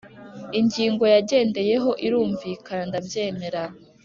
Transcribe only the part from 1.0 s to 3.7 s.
yagendeyeho irumvikana ndabyemera